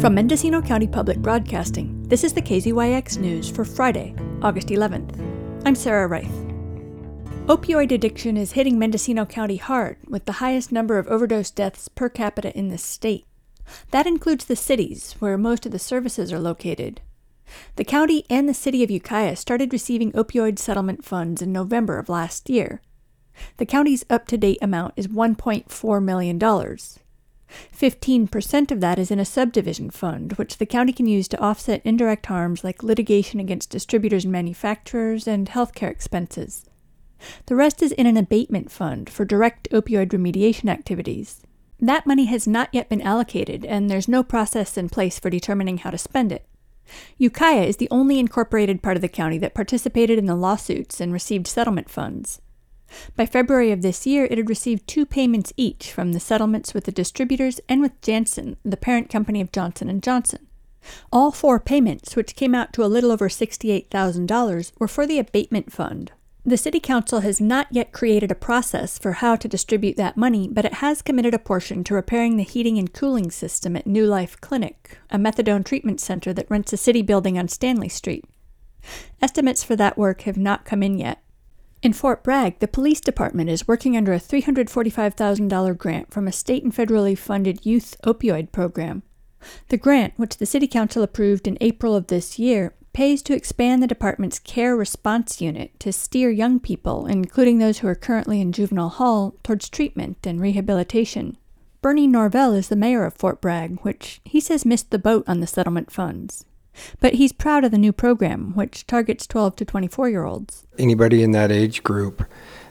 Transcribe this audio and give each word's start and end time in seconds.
From 0.00 0.14
Mendocino 0.14 0.62
County 0.62 0.86
Public 0.86 1.18
Broadcasting, 1.18 2.04
this 2.04 2.22
is 2.22 2.32
the 2.32 2.40
KZYX 2.40 3.18
News 3.18 3.50
for 3.50 3.64
Friday, 3.64 4.14
August 4.42 4.68
11th. 4.68 5.18
I'm 5.66 5.74
Sarah 5.74 6.06
Reith. 6.06 6.30
Opioid 7.46 7.90
addiction 7.90 8.36
is 8.36 8.52
hitting 8.52 8.78
Mendocino 8.78 9.26
County 9.26 9.56
hard, 9.56 9.96
with 10.06 10.24
the 10.24 10.34
highest 10.34 10.70
number 10.70 10.98
of 10.98 11.08
overdose 11.08 11.50
deaths 11.50 11.88
per 11.88 12.08
capita 12.08 12.56
in 12.56 12.68
the 12.68 12.78
state. 12.78 13.26
That 13.90 14.06
includes 14.06 14.44
the 14.44 14.54
cities, 14.54 15.16
where 15.18 15.36
most 15.36 15.66
of 15.66 15.72
the 15.72 15.80
services 15.80 16.32
are 16.32 16.38
located. 16.38 17.00
The 17.74 17.82
county 17.82 18.24
and 18.30 18.48
the 18.48 18.54
city 18.54 18.84
of 18.84 18.92
Ukiah 18.92 19.34
started 19.34 19.72
receiving 19.72 20.12
opioid 20.12 20.60
settlement 20.60 21.04
funds 21.04 21.42
in 21.42 21.50
November 21.50 21.98
of 21.98 22.08
last 22.08 22.48
year. 22.48 22.82
The 23.56 23.66
county's 23.66 24.04
up 24.08 24.28
to 24.28 24.38
date 24.38 24.58
amount 24.62 24.94
is 24.94 25.08
$1.4 25.08 26.04
million. 26.04 26.38
15% 27.76 28.70
of 28.70 28.80
that 28.80 28.98
is 28.98 29.10
in 29.10 29.18
a 29.18 29.24
subdivision 29.24 29.90
fund, 29.90 30.32
which 30.34 30.58
the 30.58 30.66
county 30.66 30.92
can 30.92 31.06
use 31.06 31.28
to 31.28 31.40
offset 31.40 31.82
indirect 31.84 32.26
harms 32.26 32.64
like 32.64 32.82
litigation 32.82 33.40
against 33.40 33.70
distributors 33.70 34.24
and 34.24 34.32
manufacturers 34.32 35.26
and 35.26 35.48
healthcare 35.48 35.90
expenses. 35.90 36.64
The 37.46 37.56
rest 37.56 37.82
is 37.82 37.92
in 37.92 38.06
an 38.06 38.16
abatement 38.16 38.70
fund 38.70 39.10
for 39.10 39.24
direct 39.24 39.68
opioid 39.70 40.10
remediation 40.10 40.68
activities. 40.68 41.40
That 41.80 42.06
money 42.06 42.26
has 42.26 42.46
not 42.46 42.70
yet 42.72 42.88
been 42.88 43.02
allocated, 43.02 43.64
and 43.64 43.88
there's 43.88 44.08
no 44.08 44.22
process 44.22 44.76
in 44.76 44.88
place 44.88 45.18
for 45.18 45.30
determining 45.30 45.78
how 45.78 45.90
to 45.90 45.98
spend 45.98 46.32
it. 46.32 46.46
Ukiah 47.18 47.62
is 47.62 47.76
the 47.76 47.88
only 47.90 48.18
incorporated 48.18 48.82
part 48.82 48.96
of 48.96 49.02
the 49.02 49.08
county 49.08 49.38
that 49.38 49.54
participated 49.54 50.18
in 50.18 50.26
the 50.26 50.34
lawsuits 50.34 51.00
and 51.00 51.12
received 51.12 51.46
settlement 51.46 51.90
funds. 51.90 52.40
By 53.16 53.26
February 53.26 53.72
of 53.72 53.82
this 53.82 54.06
year, 54.06 54.26
it 54.30 54.38
had 54.38 54.48
received 54.48 54.86
two 54.86 55.04
payments 55.04 55.52
each 55.56 55.92
from 55.92 56.12
the 56.12 56.20
settlements 56.20 56.74
with 56.74 56.84
the 56.84 56.92
distributors 56.92 57.60
and 57.68 57.80
with 57.80 58.00
Janssen, 58.00 58.56
the 58.64 58.76
parent 58.76 59.10
company 59.10 59.40
of 59.40 59.52
Johnson 59.52 60.00
& 60.00 60.02
Johnson. 60.02 60.46
All 61.12 61.30
four 61.30 61.60
payments, 61.60 62.16
which 62.16 62.36
came 62.36 62.54
out 62.54 62.72
to 62.72 62.84
a 62.84 62.86
little 62.86 63.10
over 63.10 63.28
$68,000, 63.28 64.72
were 64.78 64.88
for 64.88 65.06
the 65.06 65.18
abatement 65.18 65.72
fund. 65.72 66.12
The 66.46 66.56
City 66.56 66.80
Council 66.80 67.20
has 67.20 67.42
not 67.42 67.66
yet 67.70 67.92
created 67.92 68.30
a 68.30 68.36
process 68.36 68.98
for 68.98 69.12
how 69.12 69.36
to 69.36 69.48
distribute 69.48 69.96
that 69.98 70.16
money, 70.16 70.48
but 70.50 70.64
it 70.64 70.74
has 70.74 71.02
committed 71.02 71.34
a 71.34 71.38
portion 71.38 71.84
to 71.84 71.94
repairing 71.94 72.36
the 72.38 72.42
heating 72.42 72.78
and 72.78 72.90
cooling 72.90 73.30
system 73.30 73.76
at 73.76 73.86
New 73.86 74.06
Life 74.06 74.40
Clinic, 74.40 74.96
a 75.10 75.18
methadone 75.18 75.64
treatment 75.64 76.00
center 76.00 76.32
that 76.32 76.50
rents 76.50 76.72
a 76.72 76.78
city 76.78 77.02
building 77.02 77.38
on 77.38 77.48
Stanley 77.48 77.90
Street. 77.90 78.24
Estimates 79.20 79.62
for 79.62 79.76
that 79.76 79.98
work 79.98 80.22
have 80.22 80.38
not 80.38 80.64
come 80.64 80.82
in 80.82 80.96
yet, 80.96 81.22
in 81.82 81.92
Fort 81.92 82.24
Bragg, 82.24 82.58
the 82.58 82.68
police 82.68 83.00
department 83.00 83.48
is 83.48 83.68
working 83.68 83.96
under 83.96 84.12
a 84.12 84.18
$345,000 84.18 85.78
grant 85.78 86.12
from 86.12 86.26
a 86.26 86.32
state 86.32 86.64
and 86.64 86.74
federally 86.74 87.16
funded 87.16 87.64
youth 87.64 87.96
opioid 88.04 88.50
program. 88.50 89.02
The 89.68 89.76
grant, 89.76 90.14
which 90.16 90.38
the 90.38 90.46
City 90.46 90.66
Council 90.66 91.02
approved 91.02 91.46
in 91.46 91.58
April 91.60 91.94
of 91.94 92.08
this 92.08 92.38
year, 92.38 92.74
pays 92.92 93.22
to 93.22 93.34
expand 93.34 93.80
the 93.80 93.86
department's 93.86 94.40
care 94.40 94.76
response 94.76 95.40
unit 95.40 95.78
to 95.78 95.92
steer 95.92 96.30
young 96.30 96.58
people, 96.58 97.06
including 97.06 97.58
those 97.58 97.78
who 97.78 97.86
are 97.86 97.94
currently 97.94 98.40
in 98.40 98.50
juvenile 98.50 98.88
hall, 98.88 99.36
towards 99.44 99.68
treatment 99.68 100.26
and 100.26 100.40
rehabilitation. 100.40 101.36
Bernie 101.80 102.08
Norvell 102.08 102.54
is 102.54 102.68
the 102.68 102.74
mayor 102.74 103.04
of 103.04 103.14
Fort 103.14 103.40
Bragg, 103.40 103.78
which 103.82 104.20
he 104.24 104.40
says 104.40 104.64
missed 104.64 104.90
the 104.90 104.98
boat 104.98 105.22
on 105.28 105.38
the 105.38 105.46
settlement 105.46 105.92
funds. 105.92 106.44
But 107.00 107.14
he's 107.14 107.32
proud 107.32 107.64
of 107.64 107.70
the 107.70 107.78
new 107.78 107.92
program, 107.92 108.54
which 108.54 108.86
targets 108.86 109.26
12 109.26 109.56
to 109.56 109.64
24 109.64 110.10
year 110.10 110.24
olds. 110.24 110.66
Anybody 110.78 111.22
in 111.22 111.32
that 111.32 111.50
age 111.50 111.82
group 111.82 112.24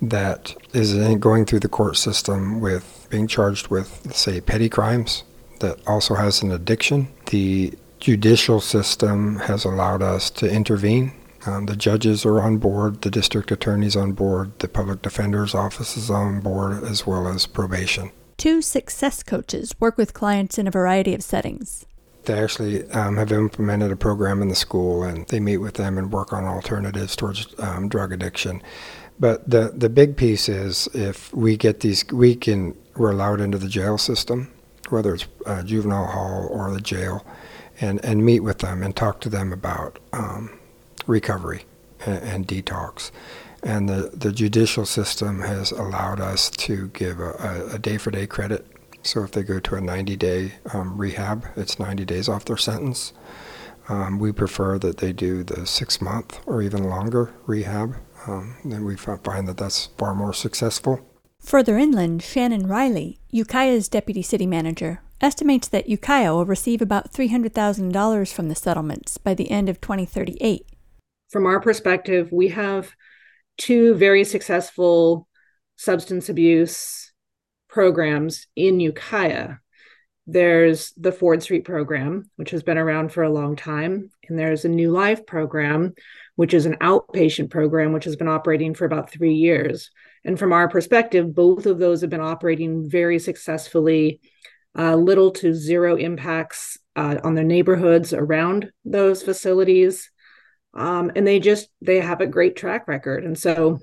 that 0.00 0.54
is 0.72 0.94
going 1.18 1.44
through 1.44 1.60
the 1.60 1.68
court 1.68 1.96
system 1.96 2.60
with 2.60 3.06
being 3.10 3.26
charged 3.26 3.68
with, 3.68 4.14
say, 4.14 4.40
petty 4.40 4.68
crimes 4.68 5.24
that 5.60 5.78
also 5.86 6.14
has 6.14 6.42
an 6.42 6.52
addiction, 6.52 7.08
the 7.26 7.72
judicial 7.98 8.60
system 8.60 9.38
has 9.40 9.64
allowed 9.64 10.02
us 10.02 10.30
to 10.30 10.50
intervene. 10.50 11.12
Um, 11.46 11.66
the 11.66 11.76
judges 11.76 12.24
are 12.24 12.40
on 12.40 12.58
board, 12.58 13.02
the 13.02 13.10
district 13.10 13.50
attorney's 13.50 13.96
on 13.96 14.12
board, 14.12 14.58
the 14.58 14.68
public 14.68 15.02
defender's 15.02 15.54
office 15.54 15.96
is 15.96 16.10
on 16.10 16.40
board, 16.40 16.84
as 16.84 17.06
well 17.06 17.28
as 17.28 17.46
probation. 17.46 18.10
Two 18.36 18.62
success 18.62 19.22
coaches 19.22 19.74
work 19.80 19.96
with 19.96 20.14
clients 20.14 20.58
in 20.58 20.66
a 20.66 20.70
variety 20.70 21.14
of 21.14 21.22
settings. 21.22 21.86
They 22.28 22.38
actually 22.38 22.88
um, 22.90 23.16
have 23.16 23.32
implemented 23.32 23.90
a 23.90 23.96
program 23.96 24.42
in 24.42 24.48
the 24.48 24.54
school, 24.54 25.02
and 25.02 25.26
they 25.28 25.40
meet 25.40 25.56
with 25.56 25.74
them 25.74 25.96
and 25.96 26.12
work 26.12 26.32
on 26.32 26.44
alternatives 26.44 27.16
towards 27.16 27.54
um, 27.58 27.88
drug 27.88 28.12
addiction. 28.12 28.62
But 29.18 29.48
the 29.48 29.72
the 29.74 29.88
big 29.88 30.16
piece 30.16 30.48
is 30.48 30.88
if 30.94 31.34
we 31.34 31.56
get 31.56 31.80
these, 31.80 32.04
we 32.12 32.36
can 32.36 32.76
we're 32.96 33.12
allowed 33.12 33.40
into 33.40 33.56
the 33.56 33.68
jail 33.68 33.96
system, 33.96 34.52
whether 34.90 35.14
it's 35.14 35.26
uh, 35.46 35.62
juvenile 35.62 36.06
hall 36.06 36.48
or 36.50 36.70
the 36.72 36.82
jail, 36.82 37.24
and 37.80 38.04
and 38.04 38.24
meet 38.24 38.40
with 38.40 38.58
them 38.58 38.82
and 38.82 38.94
talk 38.94 39.20
to 39.22 39.30
them 39.30 39.50
about 39.50 39.98
um, 40.12 40.58
recovery 41.06 41.64
and, 42.04 42.22
and, 42.22 42.46
detox. 42.46 43.10
And 43.62 43.88
the, 43.88 44.10
the 44.14 44.30
judicial 44.30 44.86
system 44.86 45.40
has 45.40 45.72
allowed 45.72 46.20
us 46.20 46.50
to 46.50 46.88
give 46.88 47.18
a, 47.18 47.70
a 47.72 47.78
day 47.78 47.96
for 47.96 48.10
day 48.10 48.26
credit 48.26 48.66
so 49.02 49.22
if 49.22 49.32
they 49.32 49.42
go 49.42 49.60
to 49.60 49.74
a 49.76 49.80
90 49.80 50.16
day 50.16 50.54
um, 50.72 50.98
rehab, 50.98 51.46
it's 51.56 51.78
90 51.78 52.04
days 52.04 52.28
off 52.28 52.44
their 52.44 52.56
sentence. 52.56 53.12
Um, 53.88 54.18
we 54.18 54.32
prefer 54.32 54.78
that 54.78 54.98
they 54.98 55.12
do 55.12 55.42
the 55.42 55.66
six 55.66 56.00
month 56.00 56.40
or 56.46 56.60
even 56.62 56.84
longer 56.84 57.34
rehab. 57.46 57.96
Um, 58.26 58.56
and 58.64 58.84
we 58.84 58.96
find 58.96 59.48
that 59.48 59.56
that's 59.56 59.86
far 59.96 60.14
more 60.14 60.34
successful. 60.34 61.00
Further 61.40 61.78
inland, 61.78 62.22
Shannon 62.22 62.66
Riley, 62.66 63.20
Ukiah's 63.30 63.88
deputy 63.88 64.22
city 64.22 64.46
manager, 64.46 65.02
estimates 65.20 65.68
that 65.68 65.88
Ukiah 65.88 66.34
will 66.34 66.44
receive 66.44 66.82
about 66.82 67.12
$300,000 67.12 68.32
from 68.32 68.48
the 68.48 68.54
settlements 68.54 69.18
by 69.18 69.34
the 69.34 69.50
end 69.50 69.68
of 69.68 69.80
2038. 69.80 70.66
From 71.30 71.46
our 71.46 71.60
perspective, 71.60 72.30
we 72.32 72.48
have 72.48 72.92
two 73.56 73.94
very 73.94 74.24
successful 74.24 75.28
substance 75.76 76.28
abuse 76.28 77.07
programs 77.68 78.46
in 78.56 78.80
Ukiah. 78.80 79.56
There's 80.26 80.92
the 80.96 81.12
Ford 81.12 81.42
Street 81.42 81.64
program, 81.64 82.30
which 82.36 82.50
has 82.50 82.62
been 82.62 82.76
around 82.76 83.12
for 83.12 83.22
a 83.22 83.32
long 83.32 83.56
time. 83.56 84.10
And 84.28 84.38
there's 84.38 84.64
a 84.66 84.68
New 84.68 84.90
Life 84.90 85.24
program, 85.24 85.94
which 86.36 86.52
is 86.52 86.66
an 86.66 86.76
outpatient 86.82 87.50
program, 87.50 87.92
which 87.92 88.04
has 88.04 88.16
been 88.16 88.28
operating 88.28 88.74
for 88.74 88.84
about 88.84 89.10
three 89.10 89.34
years. 89.34 89.90
And 90.24 90.38
from 90.38 90.52
our 90.52 90.68
perspective, 90.68 91.34
both 91.34 91.64
of 91.64 91.78
those 91.78 92.02
have 92.02 92.10
been 92.10 92.20
operating 92.20 92.90
very 92.90 93.18
successfully, 93.18 94.20
uh, 94.76 94.96
little 94.96 95.30
to 95.30 95.54
zero 95.54 95.96
impacts 95.96 96.76
uh, 96.94 97.16
on 97.24 97.34
the 97.34 97.44
neighborhoods 97.44 98.12
around 98.12 98.70
those 98.84 99.22
facilities. 99.22 100.10
Um, 100.74 101.10
and 101.16 101.26
they 101.26 101.40
just 101.40 101.68
they 101.80 102.00
have 102.00 102.20
a 102.20 102.26
great 102.26 102.54
track 102.54 102.86
record. 102.86 103.24
And 103.24 103.38
so 103.38 103.78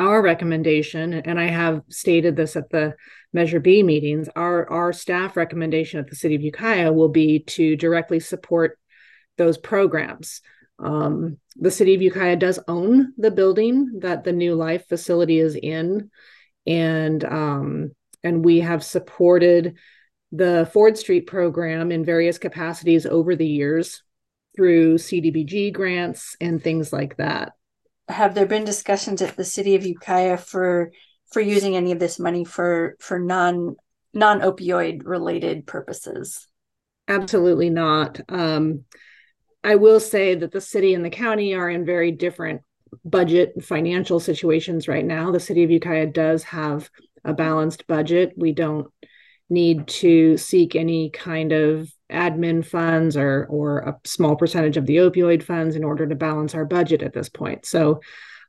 our 0.00 0.22
recommendation, 0.22 1.12
and 1.12 1.38
I 1.38 1.46
have 1.46 1.82
stated 1.88 2.34
this 2.34 2.56
at 2.56 2.70
the 2.70 2.94
Measure 3.32 3.60
B 3.60 3.82
meetings, 3.82 4.28
our, 4.34 4.68
our 4.68 4.92
staff 4.92 5.36
recommendation 5.36 6.00
at 6.00 6.08
the 6.08 6.16
City 6.16 6.34
of 6.34 6.42
Ukiah 6.42 6.92
will 6.92 7.10
be 7.10 7.40
to 7.40 7.76
directly 7.76 8.18
support 8.18 8.78
those 9.36 9.56
programs. 9.56 10.40
Um, 10.80 11.36
the 11.56 11.70
City 11.70 11.94
of 11.94 12.02
Ukiah 12.02 12.36
does 12.36 12.58
own 12.66 13.12
the 13.16 13.30
building 13.30 14.00
that 14.00 14.24
the 14.24 14.32
New 14.32 14.54
Life 14.54 14.88
facility 14.88 15.38
is 15.38 15.54
in, 15.54 16.10
and 16.66 17.24
um, 17.24 17.92
and 18.24 18.44
we 18.44 18.60
have 18.60 18.82
supported 18.82 19.76
the 20.32 20.68
Ford 20.72 20.96
Street 20.96 21.26
program 21.26 21.92
in 21.92 22.04
various 22.04 22.38
capacities 22.38 23.06
over 23.06 23.36
the 23.36 23.46
years 23.46 24.02
through 24.56 24.96
CDBG 24.96 25.72
grants 25.72 26.36
and 26.40 26.62
things 26.62 26.92
like 26.92 27.16
that 27.18 27.52
have 28.10 28.34
there 28.34 28.46
been 28.46 28.64
discussions 28.64 29.22
at 29.22 29.36
the 29.36 29.44
city 29.44 29.74
of 29.74 29.86
Ukiah 29.86 30.36
for 30.36 30.92
for 31.32 31.40
using 31.40 31.76
any 31.76 31.92
of 31.92 31.98
this 31.98 32.18
money 32.18 32.44
for 32.44 32.96
for 32.98 33.18
non 33.18 33.76
non 34.12 34.40
opioid 34.40 35.02
related 35.04 35.66
purposes? 35.66 36.48
Absolutely 37.08 37.70
not. 37.70 38.20
Um, 38.28 38.84
I 39.62 39.74
will 39.74 40.00
say 40.00 40.34
that 40.34 40.52
the 40.52 40.60
city 40.60 40.94
and 40.94 41.04
the 41.04 41.10
county 41.10 41.54
are 41.54 41.68
in 41.68 41.84
very 41.84 42.12
different 42.12 42.62
budget 43.04 43.62
financial 43.62 44.20
situations 44.20 44.88
right 44.88 45.04
now. 45.04 45.30
The 45.30 45.40
city 45.40 45.62
of 45.64 45.70
Ukiah 45.70 46.06
does 46.06 46.44
have 46.44 46.90
a 47.24 47.34
balanced 47.34 47.86
budget. 47.86 48.32
We 48.36 48.52
don't 48.52 48.88
need 49.48 49.86
to 49.88 50.36
seek 50.36 50.76
any 50.76 51.10
kind 51.10 51.52
of 51.52 51.90
admin 52.10 52.64
funds 52.64 53.16
or 53.16 53.46
or 53.48 53.78
a 53.78 53.98
small 54.04 54.36
percentage 54.36 54.76
of 54.76 54.86
the 54.86 54.96
opioid 54.96 55.42
funds 55.42 55.76
in 55.76 55.84
order 55.84 56.06
to 56.06 56.14
balance 56.14 56.54
our 56.54 56.64
budget 56.64 57.02
at 57.02 57.12
this 57.12 57.28
point. 57.28 57.66
So 57.66 58.00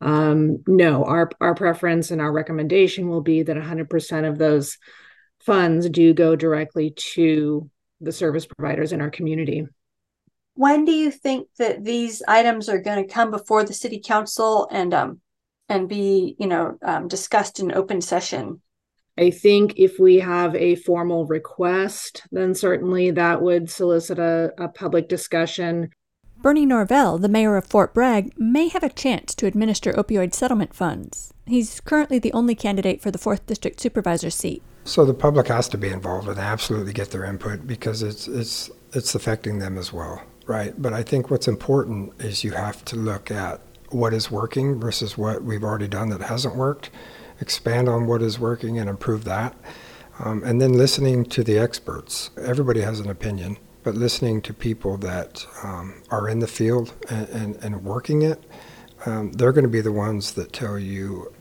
um, 0.00 0.62
no, 0.66 1.04
our 1.04 1.30
our 1.40 1.54
preference 1.54 2.10
and 2.10 2.20
our 2.20 2.32
recommendation 2.32 3.08
will 3.08 3.20
be 3.20 3.42
that 3.42 3.56
100% 3.56 4.28
of 4.28 4.38
those 4.38 4.78
funds 5.40 5.88
do 5.88 6.14
go 6.14 6.36
directly 6.36 6.90
to 7.14 7.70
the 8.00 8.12
service 8.12 8.46
providers 8.46 8.92
in 8.92 9.00
our 9.00 9.10
community. 9.10 9.66
When 10.54 10.84
do 10.84 10.92
you 10.92 11.10
think 11.10 11.48
that 11.58 11.84
these 11.84 12.22
items 12.26 12.68
are 12.68 12.80
going 12.80 13.06
to 13.06 13.12
come 13.12 13.30
before 13.30 13.64
the 13.64 13.72
city 13.72 14.00
council 14.04 14.68
and 14.70 14.92
um 14.94 15.20
and 15.68 15.88
be 15.88 16.34
you 16.38 16.46
know 16.46 16.76
um, 16.82 17.08
discussed 17.08 17.60
in 17.60 17.72
open 17.72 18.00
session? 18.00 18.60
I 19.20 19.30
think 19.30 19.74
if 19.76 19.98
we 19.98 20.16
have 20.20 20.56
a 20.56 20.76
formal 20.76 21.26
request, 21.26 22.22
then 22.32 22.54
certainly 22.54 23.10
that 23.10 23.42
would 23.42 23.68
solicit 23.68 24.18
a, 24.18 24.54
a 24.56 24.68
public 24.68 25.10
discussion. 25.10 25.90
Bernie 26.38 26.64
Norvell, 26.64 27.18
the 27.18 27.28
mayor 27.28 27.58
of 27.58 27.66
Fort 27.66 27.92
Bragg, 27.92 28.32
may 28.38 28.68
have 28.68 28.82
a 28.82 28.88
chance 28.88 29.34
to 29.34 29.46
administer 29.46 29.92
opioid 29.92 30.32
settlement 30.32 30.72
funds. 30.72 31.34
He's 31.46 31.80
currently 31.80 32.18
the 32.18 32.32
only 32.32 32.54
candidate 32.54 33.02
for 33.02 33.10
the 33.10 33.18
4th 33.18 33.44
District 33.44 33.78
Supervisor 33.78 34.30
seat. 34.30 34.62
So 34.84 35.04
the 35.04 35.12
public 35.12 35.48
has 35.48 35.68
to 35.68 35.76
be 35.76 35.90
involved 35.90 36.26
and 36.26 36.38
absolutely 36.38 36.94
get 36.94 37.10
their 37.10 37.26
input 37.26 37.66
because 37.66 38.02
it's 38.02 38.26
it's 38.26 38.70
it's 38.94 39.14
affecting 39.14 39.58
them 39.58 39.76
as 39.76 39.92
well, 39.92 40.22
right? 40.46 40.72
But 40.80 40.94
I 40.94 41.02
think 41.02 41.30
what's 41.30 41.46
important 41.46 42.14
is 42.22 42.42
you 42.42 42.52
have 42.52 42.82
to 42.86 42.96
look 42.96 43.30
at 43.30 43.60
what 43.90 44.14
is 44.14 44.30
working 44.30 44.80
versus 44.80 45.18
what 45.18 45.44
we've 45.44 45.62
already 45.62 45.88
done 45.88 46.08
that 46.08 46.22
hasn't 46.22 46.56
worked, 46.56 46.88
expand 47.40 47.88
on 47.88 48.06
what 48.06 48.22
is 48.22 48.38
working 48.38 48.78
and 48.78 48.88
improve 48.88 49.24
that, 49.24 49.56
um, 50.18 50.42
and 50.44 50.60
then 50.60 50.74
listening 50.74 51.24
to 51.24 51.42
the 51.42 51.58
experts. 51.58 52.30
Everybody 52.36 52.80
has 52.80 53.00
an 53.00 53.08
opinion, 53.08 53.56
but 53.82 53.94
listening 53.94 54.42
to 54.42 54.54
people 54.54 54.96
that 54.98 55.46
um, 55.62 56.02
are 56.10 56.28
in 56.28 56.40
the 56.40 56.46
field 56.46 56.92
and, 57.08 57.28
and, 57.30 57.56
and 57.56 57.84
working 57.84 58.22
it, 58.22 58.44
um, 59.06 59.32
they're 59.32 59.52
going 59.52 59.64
to 59.64 59.70
be 59.70 59.80
the 59.80 59.92
ones 59.92 60.32
that 60.34 60.52
tell 60.52 60.78
you 60.78 61.32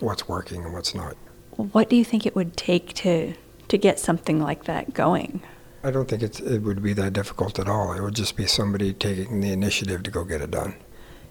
what's 0.00 0.28
working 0.28 0.64
and 0.64 0.74
what's 0.74 0.94
not. 0.94 1.16
What 1.56 1.88
do 1.88 1.96
you 1.96 2.04
think 2.04 2.26
it 2.26 2.36
would 2.36 2.56
take 2.56 2.92
to 2.94 3.34
to 3.68 3.78
get 3.78 3.98
something 3.98 4.40
like 4.40 4.64
that 4.64 4.94
going? 4.94 5.42
I 5.82 5.90
don't 5.90 6.08
think 6.08 6.22
it's, 6.22 6.40
it 6.40 6.60
would 6.60 6.82
be 6.82 6.92
that 6.94 7.12
difficult 7.12 7.58
at 7.58 7.68
all. 7.68 7.92
It 7.92 8.02
would 8.02 8.14
just 8.14 8.36
be 8.36 8.46
somebody 8.46 8.92
taking 8.92 9.40
the 9.40 9.52
initiative 9.52 10.02
to 10.04 10.10
go 10.10 10.24
get 10.24 10.40
it 10.40 10.50
done. 10.50 10.74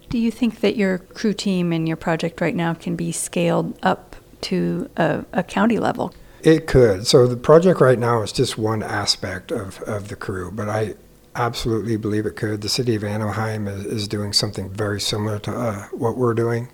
Do 0.08 0.18
you 0.18 0.30
think 0.30 0.60
that 0.60 0.76
your 0.76 0.98
crew 0.98 1.34
team 1.34 1.72
and 1.72 1.86
your 1.86 1.96
project 1.96 2.40
right 2.40 2.54
now 2.54 2.72
can 2.74 2.96
be 2.96 3.12
scaled 3.12 3.78
up 3.82 4.16
to 4.42 4.88
a, 4.96 5.24
a 5.32 5.42
county 5.42 5.78
level? 5.78 6.14
It 6.42 6.66
could. 6.66 7.06
So 7.06 7.26
the 7.26 7.36
project 7.36 7.80
right 7.80 7.98
now 7.98 8.22
is 8.22 8.32
just 8.32 8.56
one 8.56 8.82
aspect 8.82 9.50
of, 9.50 9.82
of 9.82 10.08
the 10.08 10.16
crew, 10.16 10.50
but 10.50 10.68
I 10.68 10.94
absolutely 11.34 11.96
believe 11.96 12.26
it 12.26 12.36
could. 12.36 12.62
The 12.62 12.68
city 12.68 12.94
of 12.94 13.04
Anaheim 13.04 13.68
is, 13.68 13.84
is 13.84 14.08
doing 14.08 14.32
something 14.32 14.70
very 14.70 15.00
similar 15.00 15.38
to 15.40 15.52
uh, 15.52 15.82
what 15.88 16.16
we're 16.16 16.34
doing. 16.34 16.68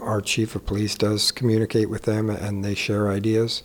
Our 0.00 0.20
chief 0.20 0.54
of 0.54 0.64
police 0.64 0.94
does 0.94 1.32
communicate 1.32 1.90
with 1.90 2.02
them 2.02 2.30
and 2.30 2.64
they 2.64 2.74
share 2.74 3.10
ideas. 3.10 3.62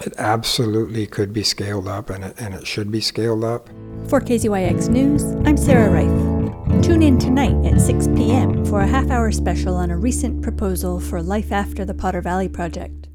It 0.00 0.14
absolutely 0.18 1.06
could 1.06 1.32
be 1.32 1.42
scaled 1.42 1.86
up 1.86 2.10
and 2.10 2.24
it, 2.24 2.34
and 2.40 2.54
it 2.54 2.66
should 2.66 2.90
be 2.90 3.00
scaled 3.00 3.44
up. 3.44 3.68
For 4.08 4.20
KZYX 4.20 4.88
News, 4.88 5.22
I'm 5.46 5.56
Sarah 5.56 5.90
Reith. 5.90 6.37
Tune 6.82 7.02
in 7.02 7.18
tonight 7.18 7.66
at 7.66 7.80
6 7.80 8.06
p.m. 8.08 8.64
for 8.64 8.80
a 8.80 8.86
half 8.86 9.10
hour 9.10 9.32
special 9.32 9.74
on 9.74 9.90
a 9.90 9.96
recent 9.96 10.42
proposal 10.42 11.00
for 11.00 11.20
Life 11.20 11.52
After 11.52 11.84
the 11.84 11.94
Potter 11.94 12.20
Valley 12.20 12.48
Project. 12.48 13.08